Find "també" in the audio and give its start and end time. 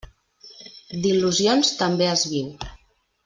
1.83-2.09